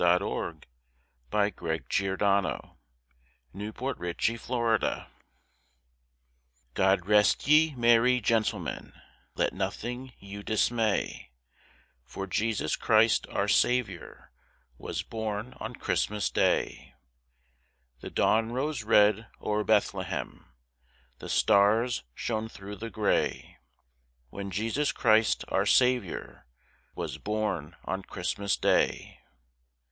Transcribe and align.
H. 0.03 0.19
Hopkins, 0.21 0.63
Jr._ 1.87 2.17
GOD 2.17 2.71
REST 3.53 3.77
YE, 3.77 3.77
MERRY 3.85 4.09
GENTLEMEN 4.17 5.05
God 6.73 7.05
rest 7.07 7.47
ye, 7.47 7.75
merry 7.75 8.19
gentlemen; 8.19 8.93
let 9.35 9.53
nothing 9.53 10.13
you 10.17 10.41
dismay, 10.41 11.29
For 12.03 12.25
Jesus 12.25 12.75
Christ, 12.75 13.27
our 13.29 13.47
Saviour, 13.47 14.31
was 14.79 15.03
born 15.03 15.53
on 15.59 15.75
Christmas 15.75 16.31
day. 16.31 16.95
The 17.99 18.09
dawn 18.09 18.51
rose 18.53 18.81
red 18.83 19.27
o'er 19.39 19.63
Bethlehem, 19.63 20.51
the 21.19 21.29
stars 21.29 22.01
shone 22.15 22.49
through 22.49 22.77
the 22.77 22.89
gray, 22.89 23.57
When 24.31 24.49
Jesus 24.49 24.91
Christ, 24.91 25.45
our 25.49 25.67
Saviour, 25.67 26.47
was 26.95 27.19
born 27.19 27.75
on 27.85 28.01
Christmas 28.01 28.57
day. 28.57 29.19